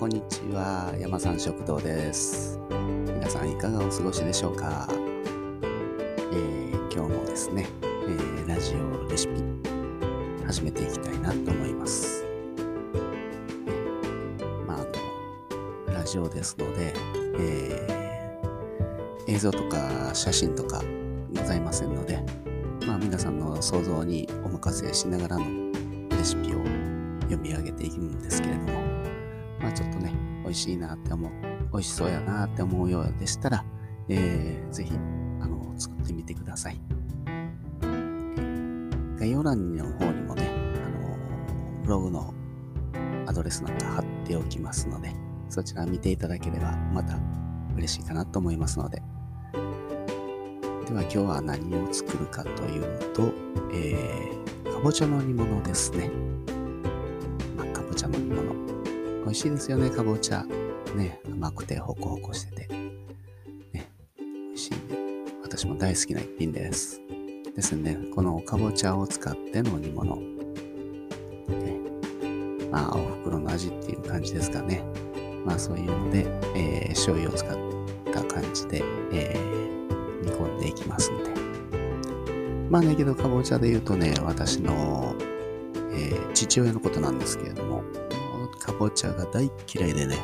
[0.00, 0.94] こんにちは。
[0.98, 2.58] 山さん食堂です。
[2.70, 9.42] 皆さんいかがお過ごしでしょうか、えー今日もですね、えーラジオレシピ
[10.46, 12.24] 始めていきたいなと思います。
[12.24, 12.30] ね
[14.66, 14.84] まあ、あ
[15.90, 16.94] の、ラジオですので、
[17.38, 20.82] えー映像とか写真とか
[21.36, 22.24] ございませんので、
[22.86, 25.44] まあ皆さんの想像にお任せしながらの
[26.08, 26.64] レシピを
[27.24, 28.80] 読み上げていくんですけれども、
[29.60, 31.30] まあちょっとね、美味しいなって思う、
[31.72, 33.64] 美味しそうやなって思うようでしたら、
[34.08, 34.92] えーぜひ、
[35.40, 36.80] あの、作ってみてください。
[39.18, 40.50] 概要欄の方にもね、
[40.84, 41.16] あの、
[41.84, 42.32] ブログの
[43.26, 45.14] アドレスなんか貼っておきますので、
[45.48, 47.18] そちら見ていただければまた
[47.76, 49.02] 嬉しいかなと思いますので。
[50.86, 53.32] では今日は何を作るかというと、
[53.72, 56.10] えー、かぼちゃの煮物ですね。
[57.56, 58.79] まあ、かぼちゃの煮物。
[59.24, 60.44] 美味しいですよね、かぼちゃ。
[60.96, 62.74] ね、甘くてホコホコしてて。
[63.72, 64.96] ね、美味しいんで、
[65.42, 67.00] 私も大好きな一品です。
[67.54, 70.16] ですね、このかぼちゃを使っての煮物。
[70.16, 70.24] ね、
[72.70, 74.82] まあ、お袋の味っていう感じですかね。
[75.44, 77.50] まあ、そういうので、えー醤油を使っ
[78.12, 81.30] た感じで、えー煮込んでいきますんで。
[82.70, 85.14] まあね、けどかぼちゃで言うとね、私の、
[85.92, 87.82] えー父親のことなんですけれども、
[88.70, 90.20] かぼちゃが大嫌いでね、よ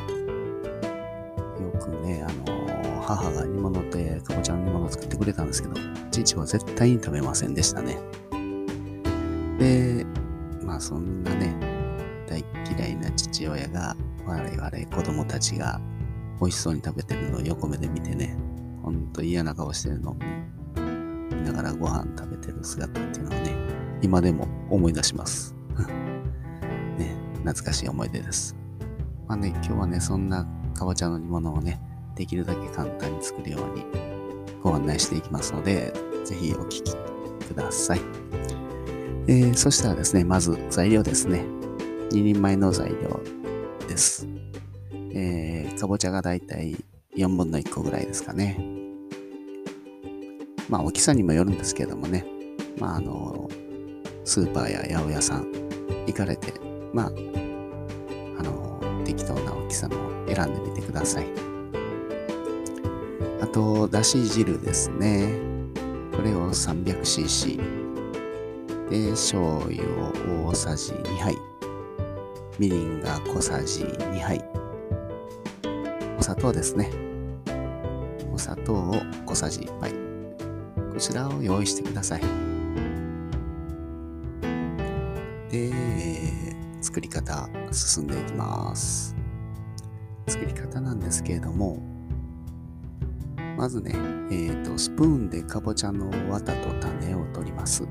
[1.81, 5.75] くね、あの母が煮物でかぼちゃの煮物を作ってくれたんですけど、
[6.11, 7.99] 父は絶対に食べませんでしたね。
[9.59, 10.05] で、
[10.63, 11.55] まあそんなね、
[12.25, 15.81] 大嫌いな父親が、我々子供たちが
[16.39, 18.37] 美味しそうに食べてるのを横目で見てね、
[18.81, 20.15] ほんと嫌な顔してるの
[21.31, 23.51] 見ながらご飯食べてる姿っていうのをね、
[24.01, 25.56] 今でも思い出します。
[27.47, 28.57] 懐かしい思い出です。
[29.25, 31.79] まあね、今日はね、そんなかぼちゃの煮物をね、
[32.15, 33.85] できるだけ簡単に作るように
[34.61, 35.93] ご案内していきますので、
[36.25, 36.93] ぜひお聞き
[37.47, 38.01] ください。
[39.29, 41.45] えーそしたらですね、まず材料ですね。
[42.11, 43.21] 2人前の材料
[43.87, 44.27] です。
[45.13, 46.75] えーかぼちゃがだいたい
[47.15, 48.59] 4分の1個ぐらいですかね。
[50.67, 52.25] まあ大きさにもよるんですけどもね。
[52.77, 53.49] まああの、
[54.25, 55.49] スーパーや八百屋さん
[56.07, 56.53] 行かれて、
[56.93, 57.11] まあ、
[59.17, 61.27] 適当な大きさのを選んでみてください。
[63.41, 65.33] あと、だし汁ですね。
[66.15, 67.57] これを 300cc。
[68.89, 69.83] で、醤油
[70.45, 71.35] を大さじ2杯。
[72.59, 74.45] みりんが小さじ2杯。
[76.19, 76.91] お砂糖ですね。
[78.31, 78.95] お砂糖を
[79.25, 79.91] 小さじ1杯。
[80.93, 82.21] こちらを用意してください。
[85.49, 85.71] で、
[86.97, 89.15] 作り方進んでいきます。
[90.27, 91.77] 作り方なんですけれども、
[93.55, 93.93] まずね、
[94.31, 97.83] えっ、と、スプーンでかぼちゃの綿と種を取ります。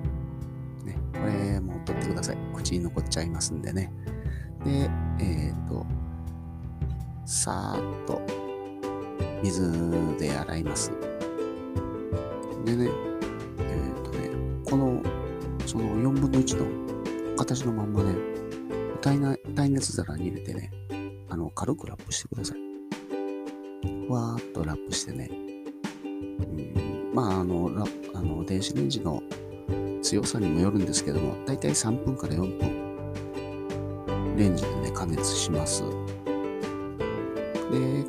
[0.85, 2.37] ね、これも取ってください。
[2.53, 3.93] 口に残っちゃいますんでね。
[4.65, 4.91] で、
[5.21, 5.87] えっ、と、
[7.25, 8.21] さーっと
[9.45, 9.71] 水
[10.19, 10.91] で洗います。
[12.65, 12.91] でね、
[13.61, 14.31] えっ、とね、
[14.69, 15.01] この、
[15.65, 18.36] その4分の1の形のまんまね、
[19.07, 20.73] 耐熱耐熱皿に入れてね、
[21.29, 22.59] あの、軽くラップしてください。
[24.09, 25.37] ふわーっとラップしてね、う
[26.09, 27.85] ん、まあ、あの、ラ
[28.15, 29.23] あの、電子レンジの
[30.03, 35.85] 強さにもよるんですけども、だいたい3分から4分、レンジでね、加熱します。
[35.85, 35.89] で、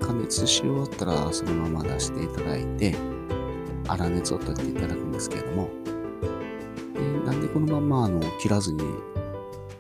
[0.02, 2.96] 加熱し終わったら、そのまま出していただいて、
[3.88, 5.70] 粗熱を取っていただくんですけれども、
[6.96, 8.82] でなんでこのままあの切らずに、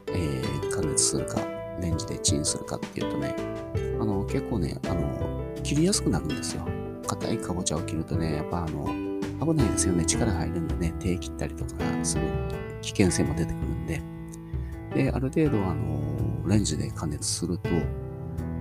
[0.09, 0.43] え
[0.95, 1.41] するか、
[1.81, 3.35] レンジでチンするかっていうとね、
[3.99, 6.65] あの結構ね、あの切りやすくなるんですよ。
[7.07, 8.85] 硬いかぼちゃを切るとね、やっぱあの
[9.45, 10.05] 危ないですよね。
[10.05, 11.71] 力入るんでね、手切ったりとか
[12.03, 12.23] する
[12.81, 14.01] 危険性も出てくるんで。
[14.93, 17.69] で、ある程度あのレンジで加熱すると、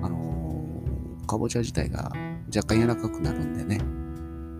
[0.02, 0.82] あの
[1.26, 2.12] かぼちゃ自体が
[2.54, 3.80] 若干柔らかくなるんでね。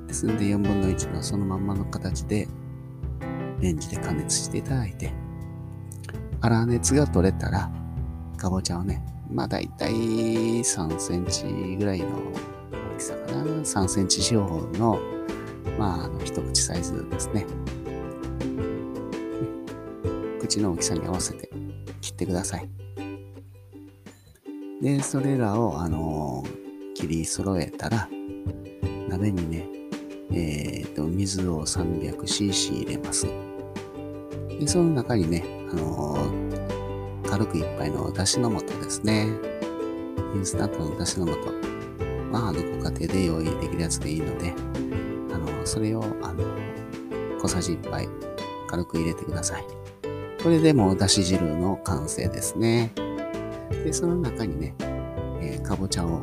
[0.06, 2.46] ですんで4分の1のそのまんまの形で
[3.60, 5.12] レンジで加熱していただいて、
[6.48, 7.68] 粗熱が取れたら、
[8.36, 11.44] かぼちゃをね、まあ大体3センチ
[11.76, 12.06] ぐらいの
[12.94, 13.42] 大きさかな。
[13.42, 15.00] 3センチ四方の、
[15.76, 17.44] まあ、あの一口サイズですね。
[20.40, 21.50] 口の大きさに合わせて
[22.00, 22.68] 切ってください。
[24.80, 26.44] で、それらを、あの
[26.94, 28.08] 切り揃えたら、
[29.08, 29.66] 鍋にね、
[30.32, 33.26] えっ、と、水を 300cc 入れます。
[34.58, 36.46] で、その中にね、あのー
[37.28, 39.26] 軽く一杯のだしの素ですね。
[40.34, 41.32] インスタントのだしの素。
[42.30, 44.54] まあ、あの、ご家庭で用意できるやつでいいので、
[45.34, 46.44] あの、それを、あの、
[47.40, 48.08] 小さじ1杯
[48.68, 49.64] 軽く入れてください。
[50.42, 52.92] これでもうだし汁の完成ですね。
[53.84, 54.74] で、その中にね、
[55.40, 56.22] え、かぼちゃを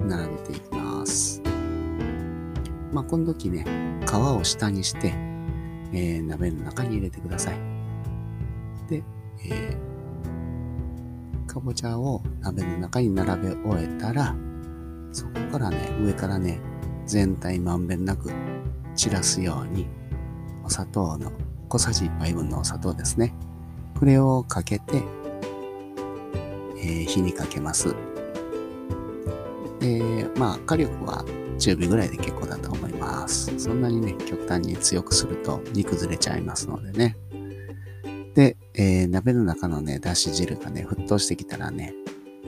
[0.00, 1.42] 並べていきます。
[2.92, 3.64] まあ、この時ね、
[4.06, 5.25] 皮を下にして、
[5.96, 7.56] えー、鍋の中に入れてください。
[8.88, 9.02] で、
[9.46, 14.36] えー、かぼちゃを鍋の中に並べ終えたら、
[15.10, 16.60] そこからね、上からね、
[17.06, 18.30] 全体まんべんなく
[18.94, 19.86] 散らすように、
[20.62, 21.32] お砂糖の
[21.70, 23.34] 小さじ1杯分のお砂糖ですね。
[23.98, 25.02] これをかけて、
[26.76, 27.96] えー、火にかけます。
[29.80, 31.24] で、まあ、火力は
[31.58, 32.85] 中火ぐらいで結構だと思います。
[32.96, 37.16] ますそんなにね、極端に強くすると煮崩れちゃいますのでね。
[38.34, 41.94] で、えー、鍋の中のね、だし汁がね、沸騰してきたらね、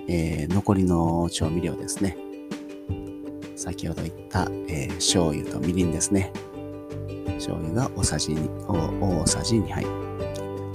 [0.06, 2.16] えー、残りの調味料ですね。
[3.56, 6.32] 先ほど言った、えー、醤油とみりんですね。
[7.34, 8.66] 醤油が大さじ2、
[9.00, 9.86] 大さじ2杯。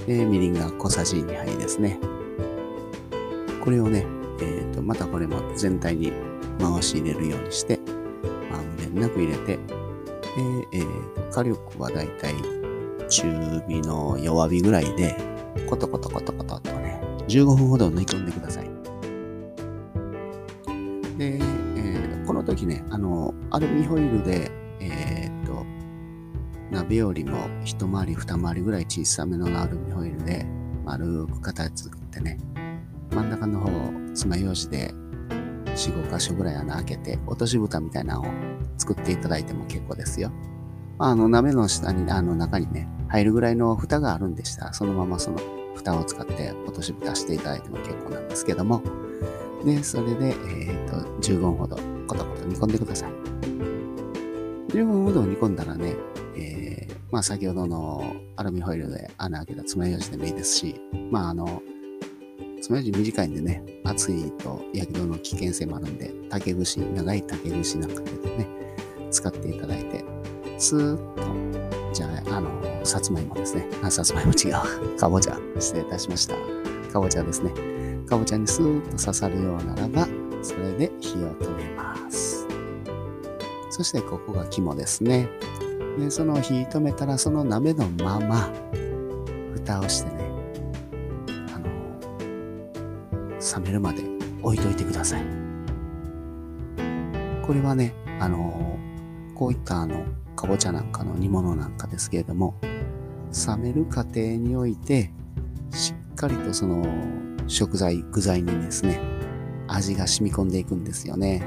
[0.06, 1.98] で、みりんが小さじ2杯ですね。
[3.62, 4.04] これをね、
[4.40, 6.12] えっ、ー、と、またこれも全体に
[6.58, 7.80] 回し入れるようにして、
[9.00, 9.60] なく入れて、で、
[10.72, 12.34] えー、火力はだいたい
[13.08, 15.16] 中火の弱火ぐらいで、
[15.68, 18.64] コトコトコトコトとね、15分ほど煮込んでください。
[21.18, 24.50] で、えー、この時ね、あの、アルミホイルで、
[24.80, 25.64] えー、っと、
[26.70, 30.44] 鍋よりも一回り二回りぐらい小さめのアルミホイルで
[30.84, 32.38] 丸く形作ってね、
[33.12, 34.94] 真ん中の方を爪楊枝で
[35.74, 38.24] 4、5箇所ぐらい穴開けて、落とし蓋みたいなのを
[38.78, 40.32] 作っていただいても結構ですよ。
[40.98, 45.38] あの、鍋の下に、あの中にね、入るぐらいの蓋があるんでしたら、そのままその
[45.74, 48.82] 蓋を使って落とし蓋していただいても結構なんですけども、
[49.64, 53.10] で、それで、えっ、ー、と、15分ほどコトコト煮込んでください。
[54.68, 55.96] 15分ほど煮込んだらね、
[56.36, 60.80] えー、まあ先ほどのアルミホイルで穴開けた爪楊枝でもいいですし、
[61.10, 61.62] まああの、
[62.64, 68.48] 爪楊枝短いんでね、熱いと焼き戸の危険性もあるんで、竹串、長い竹串なんかでね、
[69.10, 70.02] 使っていただいて、
[70.56, 72.50] スーッと、じゃあ、あの、
[72.82, 73.66] さつまいもですね。
[73.82, 74.96] あ、さつまいも違う。
[74.96, 75.38] かぼちゃ。
[75.58, 76.36] 失礼いたしました。
[76.90, 77.52] かぼちゃですね。
[78.06, 80.08] かぼちゃにスーッと刺さるようならば、
[80.42, 82.46] それで火を止めます。
[83.68, 85.28] そしてここが肝ですね。
[85.98, 88.50] で、その火止めたら、その鍋のまま、
[89.52, 90.13] 蓋をして
[93.56, 94.02] 冷めるまで
[94.42, 95.22] 置いといてください。
[97.46, 98.78] これはね、あの
[99.34, 100.04] こういったあの、
[100.34, 102.54] かぼちゃなんかの煮物なんかですけれども、
[103.46, 105.10] 冷める過程において、
[105.72, 106.86] しっかりとその
[107.46, 109.00] 食材、具材にですね、
[109.68, 111.42] 味が染み込んでいくんですよね。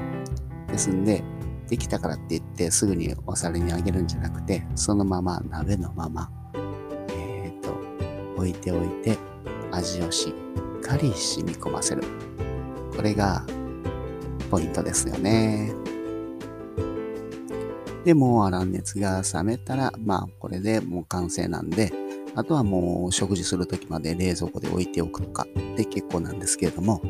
[0.68, 1.24] ですんで、
[1.68, 6.30] できたからって言ってすぐにお皿にあげるんじゃなくて、そのまま鍋のまま、
[7.10, 7.70] えっ、ー、と、
[8.36, 9.18] 置いておいて、
[9.72, 10.34] 味をし
[10.78, 12.02] っかり染み込ませる。
[12.94, 13.44] これが
[14.50, 15.72] ポイントですよね。
[18.04, 21.92] で、もう粗熱が冷めたら、まあこれでもう完成なんで、
[22.34, 27.02] あとはもう食事するときまで冷蔵庫で置いておくとかで結構なんですけれども、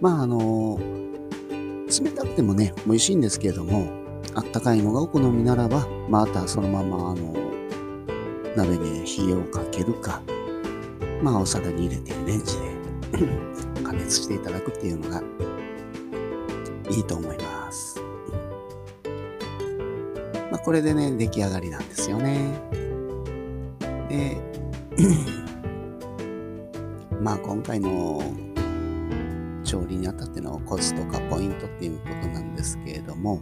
[0.00, 0.78] まああの、
[1.88, 3.88] 冷たくてもね、美味しいんですけれども、
[4.34, 7.34] あったかいのがお好みならば、またそのままあの、
[8.56, 10.20] 鍋で火をかけるか、
[11.26, 15.20] まあお皿に入れてレンジで 加熱していただくっていうのが
[16.88, 18.00] いいと思います。
[20.52, 22.52] まあ、これでね、出来上がりなんですよね。
[24.08, 24.40] で、
[27.20, 28.22] まあ今回の
[29.64, 33.40] 調理にあたってのコツとかポイントっていうことなんですけれども、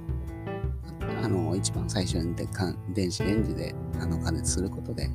[1.22, 5.10] あの、一番最初にでか電子レンジであの加熱することで、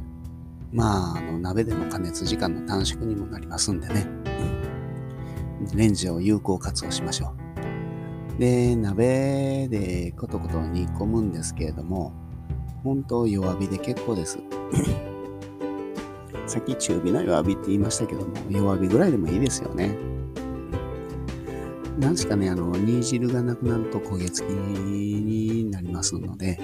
[0.72, 4.06] まあ、あの、鍋での加熱時間の短縮にもなりますんでね。
[4.34, 4.60] うん
[5.76, 7.34] レンジを有効活用しましょ
[8.38, 8.40] う。
[8.40, 12.14] で、鍋でコトコト煮込むんですけれども、
[12.84, 14.40] 本当弱火で結構です。
[16.48, 19.96] さっき中火の弱火って言いましたけども、弱火ぐらいでもいいですよね。
[22.00, 26.58] 何しかね、あの、煮汁がなくなると焦げ付きになりますので、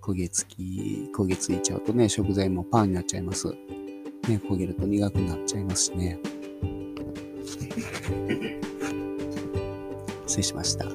[0.00, 3.48] 焦げ付き、焦げ付いちゃうとね、食材もパンになっちゃいます。
[3.48, 3.56] ね、
[4.48, 6.18] 焦げると苦くなっちゃいますしね。
[10.26, 10.86] 失礼しました。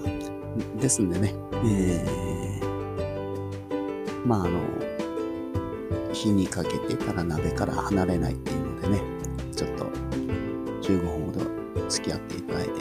[0.79, 1.33] ですんでね、
[1.65, 4.59] えー、まああの、
[6.13, 9.01] 火にかけてから鍋から離れないっていうのでね、
[9.55, 9.85] ちょっと
[10.81, 12.71] 15分ほど付き合っていただいて、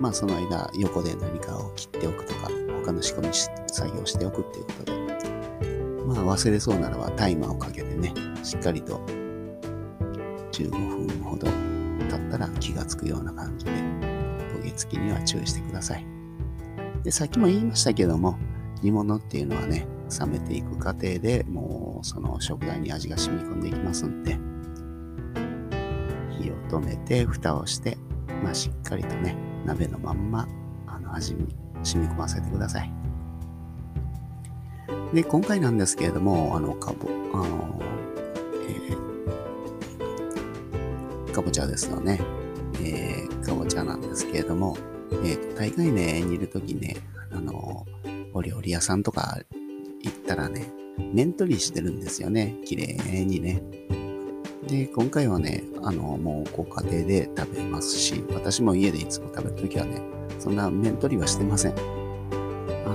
[0.00, 2.50] まあその間横で何かを切っておくとか、
[2.84, 5.07] 他の仕込み作業しておくっていうことで、
[6.08, 8.98] まあ忘れそうならばタイマーをかけてね、しっかりと
[10.52, 11.46] 15分ほど
[12.08, 16.06] 経ったら気がつくような感じで、焦げ付きには注意してください。
[17.04, 18.38] で、さっきも言いましたけども、
[18.82, 19.86] 煮物っていうのはね、
[20.18, 24.38] 冷めていく過程でもうその食材に味が染み込んでいきますんで、
[26.40, 27.98] 火を止めて蓋をして、
[28.42, 29.36] まあしっかりとね、
[29.66, 30.48] 鍋のまんま
[30.86, 32.97] あの味に染み込ませてください。
[35.12, 37.80] で、今回なんですけれども、あの、かぼ、あの、
[38.68, 42.20] えー、かぼちゃですよね。
[42.82, 44.76] えー、かぼちゃなんですけれども、
[45.24, 46.96] えー、大概ね、煮るときね、
[47.32, 47.86] あの、
[48.34, 49.38] お料理屋さんとか
[50.02, 52.56] 行ったらね、面取りしてるんですよね。
[52.64, 53.62] 綺麗にね。
[54.66, 60.02] で、今回はね、あの、もうご家庭で食べますし、私も家でいつも食べるときはね、
[60.38, 61.97] そんな面取りはしてません。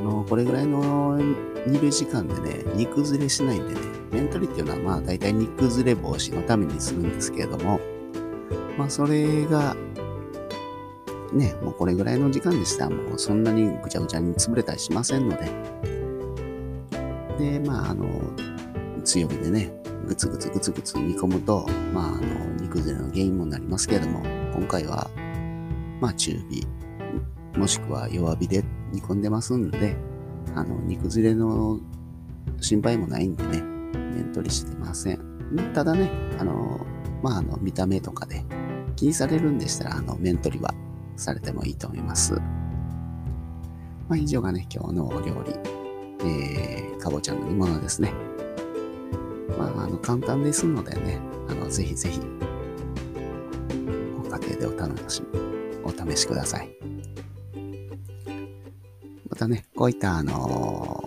[0.03, 1.17] の、これぐらいの
[1.65, 3.81] 煮る時間でね、煮崩れしないんでね、
[4.11, 7.79] 面取りっていうのはまあ大体煮崩れ防止のためにするんですけれども、
[8.77, 9.75] まあそれが、
[11.31, 15.49] ね、もうこれぐらいの時間でしたらもうそんなにぐちゃぐちゃに潰れたりしませんので、
[17.39, 18.05] で、まああの、
[19.03, 19.71] 強火でね、
[20.07, 22.21] ぐつぐつぐつぐつ煮込むと、まああの、
[22.61, 24.21] 煮崩れの原因もなりますけれども、
[24.53, 25.09] 今回は、
[25.99, 26.67] まあ中火、
[27.57, 29.97] もしくは弱火で煮込んでますんで、
[30.55, 31.79] あの、煮崩れの
[32.61, 35.19] 心配もないんでね、面取りしてません。
[35.73, 36.09] ただね、
[36.39, 36.85] あの、
[37.21, 38.43] まあ、あの、見た目とかで
[38.95, 40.73] 気にされるんでしたら、あの、面取りは
[41.15, 42.33] されてもいいと思います。
[44.07, 45.53] まあ、以上がね、今日のお料理、
[46.25, 48.13] えー、かぼちゃの煮物ですね。
[49.57, 51.19] まあ、あの、簡単ですのでね、
[51.49, 52.19] あの、ぜひぜひ、
[54.21, 55.39] ご家庭でお楽しみ、
[55.83, 56.92] お試しください。
[59.43, 61.03] たね、こういったあの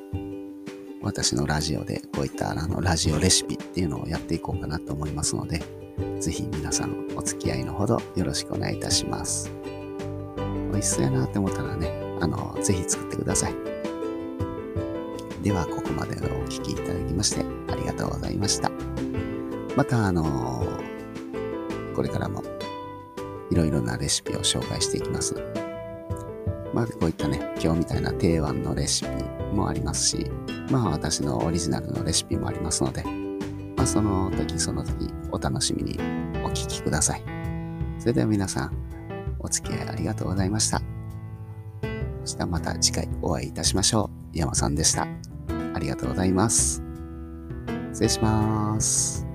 [1.02, 5.62] 私のラジオでこういったあのラジオレシピっていうのをやっていこうかなと思いますので、
[6.20, 9.50] ぜひ皆さんお付き合いのほどよろしくお願いいたします。
[10.72, 11.90] 美味しそうやなって思ったらね、
[12.20, 13.54] あの、ぜひ作ってください。
[15.42, 18.70] では、ここまでお聴きいただきましてありがとうございました。
[19.76, 20.66] また、あの
[21.94, 22.42] これからも
[23.50, 25.34] いろいろなレシピを紹介していきます。
[26.76, 29.08] まあ、こういったね、今日みたいな定番のレシピ
[29.54, 30.30] もありますし、
[30.70, 33.02] まあ私のオリジナルのレシピもありますので、
[33.76, 35.98] まあその時その時お楽しみに
[36.44, 37.22] お聴きください。
[37.98, 38.76] それでは皆さん、
[39.38, 40.82] お付き合いありがとうございました。
[42.24, 44.36] そしたらまた次回お会いいたしましょう。
[44.36, 45.08] 山さんでした。
[45.72, 46.82] ありがとうございます。
[47.94, 49.25] 失礼します。